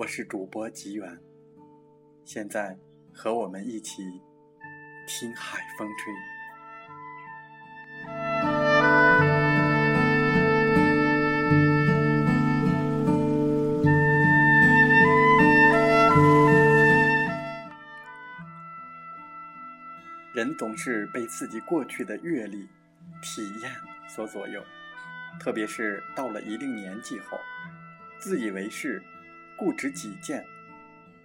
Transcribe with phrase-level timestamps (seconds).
[0.00, 1.20] 我是主播吉远，
[2.24, 2.74] 现在
[3.12, 4.02] 和我们一起
[5.06, 6.10] 听海风吹。
[20.32, 22.66] 人总是被自己过去的阅历、
[23.20, 23.70] 体验
[24.08, 24.64] 所左右，
[25.38, 27.36] 特别是到了一定年纪后，
[28.18, 29.02] 自以为是。
[29.60, 30.42] 固执己见，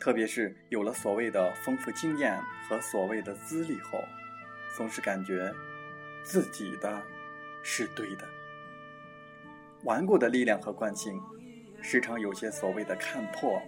[0.00, 2.36] 特别是有了所谓的丰富经验
[2.68, 4.02] 和所谓的资历后，
[4.76, 5.54] 总是感觉
[6.24, 7.00] 自己的
[7.62, 8.26] 是对的。
[9.84, 11.22] 顽固的力量和惯性，
[11.80, 13.62] 时常有些所谓的看破，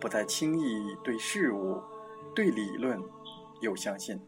[0.00, 1.82] 不再轻易对事物、
[2.36, 3.02] 对理论
[3.60, 4.20] 有相信。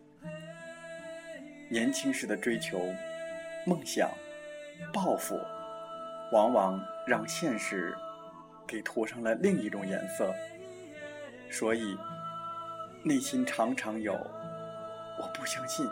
[1.71, 2.81] 年轻时的追求、
[3.65, 4.11] 梦想、
[4.93, 5.39] 抱负，
[6.33, 7.97] 往往让现实。
[8.67, 10.35] 给涂上了另一种颜色，
[11.51, 11.97] 所以
[13.03, 15.89] 内心常常有我不相信，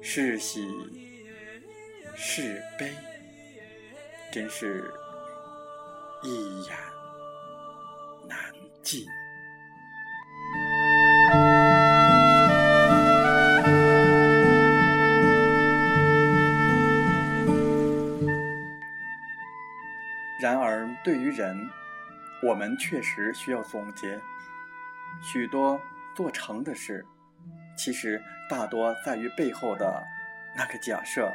[0.00, 0.68] 是喜
[2.14, 2.92] 是悲，
[4.30, 4.84] 真是
[6.22, 6.76] 一言
[8.28, 8.38] 难
[8.82, 9.06] 尽。
[20.52, 21.66] 然而，对于人，
[22.42, 24.20] 我们确实需要总结
[25.22, 25.80] 许多
[26.14, 27.02] 做成的事，
[27.74, 30.04] 其实大多在于背后的
[30.54, 31.32] 那个假设：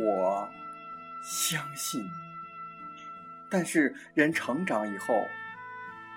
[0.00, 0.50] 我
[1.22, 2.10] 相信。
[3.48, 5.24] 但是，人成长以后，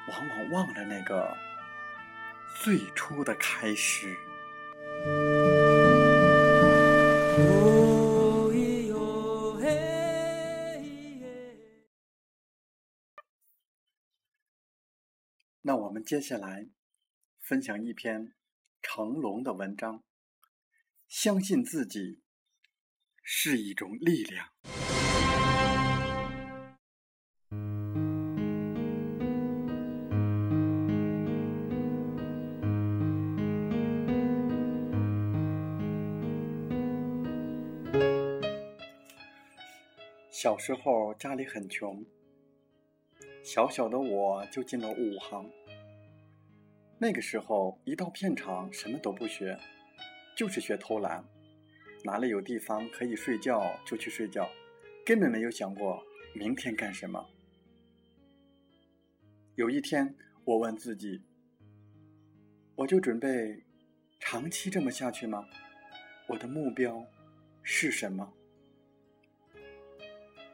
[0.07, 1.37] 往往忘了那个
[2.55, 4.17] 最初的开始。
[16.03, 16.67] 接下来
[17.39, 18.33] 分享一篇
[18.81, 20.03] 成龙的文章。
[21.07, 22.21] 相信自己
[23.21, 24.47] 是一种力量。
[40.31, 42.05] 小时候家里很穷。
[43.43, 45.51] 小小的我就进了武行。
[47.03, 49.57] 那个时候，一到片场，什么都不学，
[50.37, 51.25] 就是学偷懒，
[52.03, 54.47] 哪里有地方可以睡觉就去睡觉，
[55.03, 55.99] 根本没有想过
[56.35, 57.27] 明天干什么。
[59.55, 61.23] 有一天，我问自己
[62.77, 63.63] ：“我就准备
[64.19, 65.43] 长期这么下去吗？
[66.27, 67.03] 我的目标
[67.63, 68.31] 是什么？”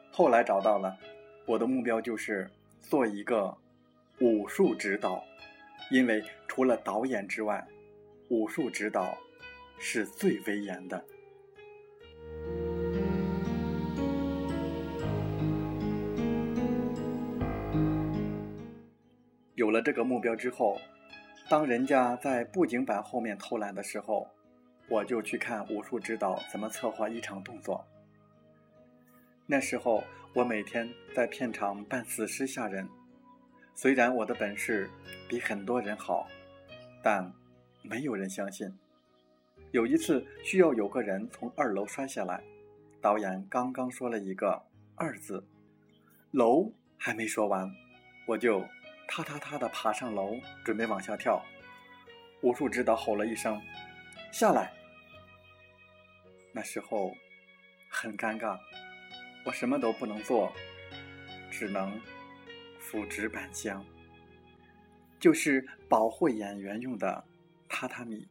[0.09, 0.97] 后来找到了，
[1.45, 2.49] 我的目标就是。
[2.79, 3.57] 做一个
[4.21, 5.21] 武术指导，
[5.89, 7.65] 因为除了导演之外，
[8.29, 9.17] 武术指导
[9.79, 11.03] 是最威严的。
[19.56, 20.79] 有了这个目标之后，
[21.50, 24.27] 当人家在布景板后面偷懒的时候，
[24.89, 27.85] 我就去看武术指导怎么策划一场动作。
[29.45, 30.03] 那时候，
[30.33, 32.88] 我每天在片场扮死尸吓人。
[33.77, 34.89] 虽然我的本事
[35.29, 36.27] 比很多人好，
[37.03, 37.31] 但
[37.83, 38.68] 没有人相信。
[39.69, 42.44] 有一次需要有个人从二楼摔下来，
[43.00, 44.59] 导演刚刚说了一个
[44.97, 45.45] “二”字，
[46.31, 47.71] 楼还没说完，
[48.25, 48.65] 我就
[49.07, 50.33] 踏踏踏的爬上楼，
[50.65, 51.45] 准备往下跳。
[52.41, 53.62] 武术指导吼了一声
[54.33, 54.74] ：“下来！”
[56.51, 57.13] 那时候
[57.91, 58.57] 很尴尬。
[59.45, 60.51] 我什么都不能做，
[61.51, 62.01] 只能
[62.89, 63.86] 扶纸板箱，
[65.19, 67.22] 就是保护演员用的
[67.68, 68.25] 榻榻米。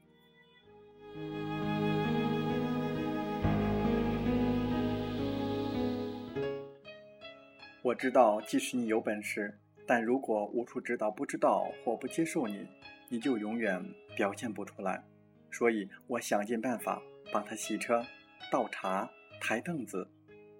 [7.82, 12.66] 我知道，即使你有本事，但如果无处指导不知道或不接受你，
[13.10, 13.84] 你就永远
[14.16, 15.04] 表现不出来。
[15.50, 18.02] 所以我想尽办法帮他洗车、
[18.50, 19.06] 倒茶、
[19.38, 20.10] 抬凳子。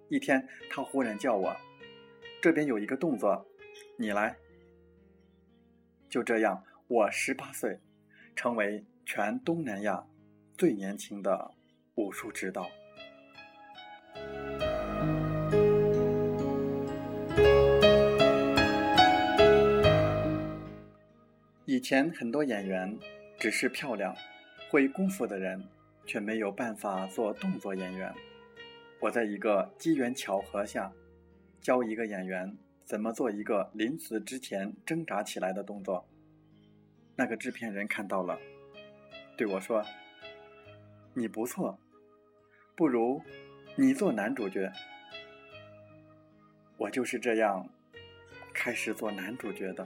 [0.07, 1.57] 一天，他忽然叫我
[2.39, 3.43] ：“这边有一个动作，
[3.97, 4.35] 你来。”
[6.09, 7.79] 就这样，我十八岁，
[8.35, 10.05] 成为全东南亚
[10.57, 11.51] 最年轻的
[11.95, 12.69] 武术指导。
[21.65, 22.97] 以前很多演员
[23.37, 24.15] 只是漂亮、
[24.69, 25.61] 会功夫的人，
[26.05, 28.11] 却没有办法做动作演员。
[29.01, 30.91] 我在一个机缘巧合下，
[31.61, 36.07] 教一个演员怎么做一个临死之前挣扎起来的动作。
[37.17, 38.39] 那个制片人看到了，
[39.35, 39.83] 对我说
[41.13, 41.77] ：“你不错，
[42.77, 43.21] 不如
[43.75, 44.71] 你做男主角。”
[46.79, 47.67] 我就是这样
[48.53, 49.85] 开始做男主角的。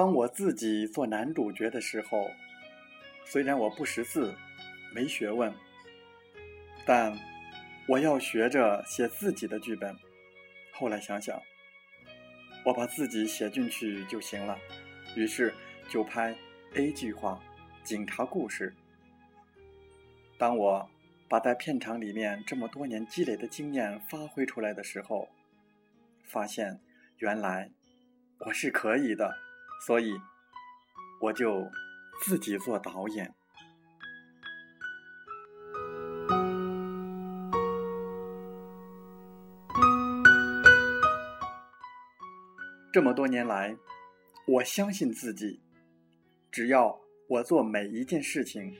[0.00, 2.30] 当我自己做男主角的时候，
[3.26, 4.34] 虽然我不识字、
[4.94, 5.52] 没学问，
[6.86, 7.14] 但
[7.86, 9.94] 我要学着写自己的剧本。
[10.72, 11.38] 后来想想，
[12.64, 14.56] 我把自己写进去就行了，
[15.14, 15.52] 于是
[15.90, 16.34] 就拍
[16.76, 17.38] A 计划、
[17.84, 18.74] 警察故事。
[20.38, 20.88] 当我
[21.28, 25.28] 把在片场里面这么多年积累的经验发挥出来的时候，
[26.24, 26.80] 发现
[27.18, 27.70] 原来
[28.38, 29.49] 我是可以的。
[29.86, 30.20] 所以，
[31.20, 31.66] 我就
[32.22, 33.34] 自己做导演。
[42.92, 43.76] 这么多年来，
[44.46, 45.60] 我相信自己，
[46.50, 48.76] 只要我做每一件事情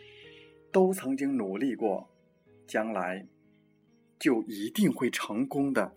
[0.71, 2.11] 都曾经努力过，
[2.67, 3.27] 将来
[4.19, 5.95] 就一定会成功的。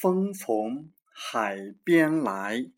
[0.00, 2.70] 风从海边来，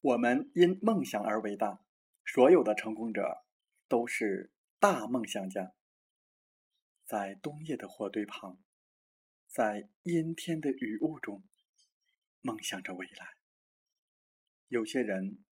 [0.00, 1.84] 我们因梦想而伟大。
[2.24, 3.44] 所有的成功者
[3.88, 4.50] 都是
[4.80, 5.74] 大梦想家。
[7.04, 8.58] 在冬夜的火堆旁，
[9.46, 11.44] 在阴天的雨雾中，
[12.40, 13.36] 梦想着未来。
[14.68, 15.44] 有些人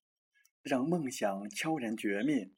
[0.62, 2.50] 让梦想悄然绝灭，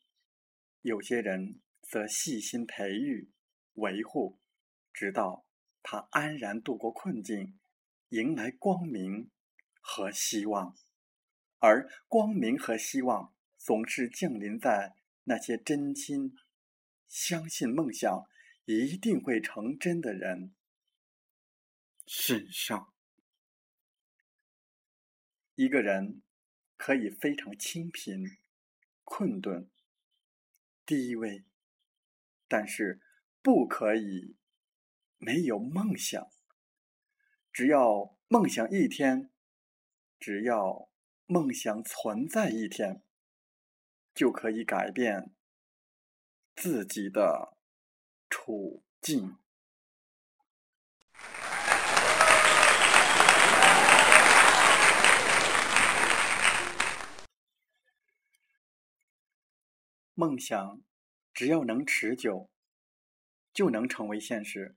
[0.82, 3.32] 有些人则细心培育、
[3.74, 4.38] 维护。
[4.92, 5.46] 直到
[5.82, 7.58] 他安然度过困境，
[8.10, 9.30] 迎来光明
[9.80, 10.76] 和希望，
[11.58, 14.94] 而光明和希望总是降临在
[15.24, 16.36] 那些真心
[17.08, 18.28] 相信梦想
[18.64, 20.54] 一定会成真的人
[22.06, 22.92] 身上。
[25.54, 26.22] 一个人
[26.76, 28.24] 可以非常清贫、
[29.04, 29.68] 困顿、
[30.84, 31.44] 低微，
[32.46, 33.00] 但是
[33.42, 34.36] 不可以。
[35.24, 36.32] 没有梦想，
[37.52, 39.30] 只要梦想一天，
[40.18, 40.88] 只要
[41.26, 43.04] 梦想存在一天，
[44.12, 45.32] 就可以改变
[46.56, 47.56] 自己的
[48.28, 49.36] 处境。
[60.14, 60.82] 梦想
[61.32, 62.50] 只要能持久，
[63.54, 64.76] 就能成为现实。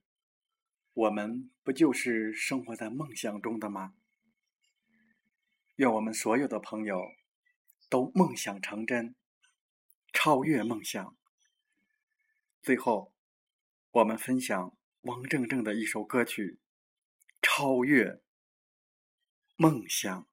[0.96, 3.96] 我们不就是生活在梦想中的吗？
[5.76, 7.02] 愿我们所有的朋友
[7.90, 9.14] 都梦想成真，
[10.14, 11.18] 超越梦想。
[12.62, 13.14] 最后，
[13.92, 16.62] 我们分享王铮铮的一首歌曲
[17.46, 18.22] 《超越
[19.58, 20.26] 梦想》。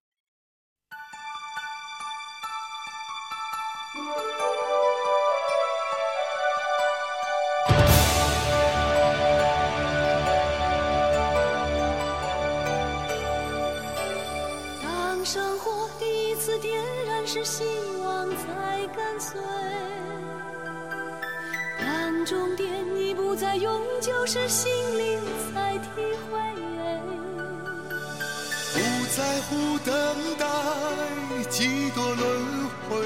[17.32, 17.64] 是希
[18.04, 18.36] 望在
[18.94, 19.40] 跟随，
[21.80, 25.18] 但终点已不再永久，是心灵
[25.54, 26.38] 在体会。
[28.74, 28.78] 不
[29.16, 29.94] 在乎等
[30.38, 30.44] 待
[31.48, 32.96] 几多轮回，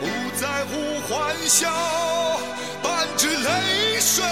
[0.00, 1.70] 不在乎欢笑
[2.82, 4.24] 伴着泪水，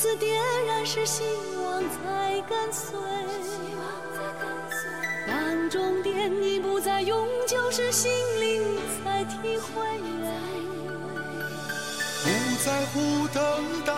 [0.00, 1.22] 活第一次点燃时，希
[1.62, 2.98] 望在跟随。
[5.26, 9.68] 当终点已不再永久时，心灵才体会。
[12.22, 12.28] 不
[12.64, 13.42] 在乎等
[13.84, 13.92] 待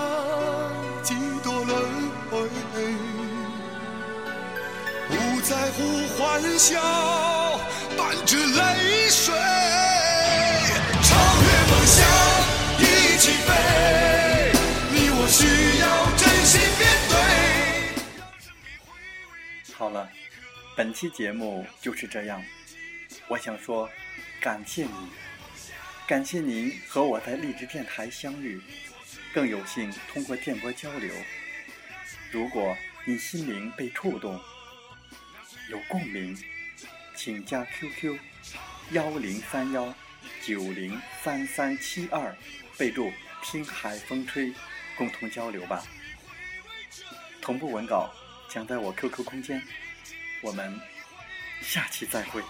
[1.03, 1.71] 几多轮
[2.31, 2.49] 回，
[5.09, 5.79] 不在乎
[6.17, 6.81] 欢笑
[7.97, 9.35] 伴着泪水，
[11.03, 12.05] 超越梦想
[19.93, 20.11] 了，
[20.75, 22.43] 本期节目就是这样。
[23.29, 23.89] 我想说，
[24.41, 24.91] 感谢你，
[26.07, 28.61] 感谢您和我在励志电台相遇，
[29.33, 31.15] 更有幸通过电波交流。
[32.31, 34.41] 如果你心灵被触动，
[35.71, 36.37] 有共鸣，
[37.15, 38.19] 请加 QQ
[38.93, 39.95] 幺零三幺
[40.43, 42.35] 九零三三七二，
[42.79, 43.13] 备注
[43.45, 44.53] “听海风吹”，
[44.97, 45.85] 共同交流吧。
[47.41, 48.13] 同步文稿
[48.53, 49.63] 想在我 QQ 空间。
[50.43, 50.79] 我们
[51.63, 52.43] 下期再会。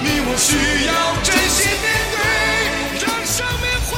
[0.00, 3.97] 你我需要真心面对，让生命。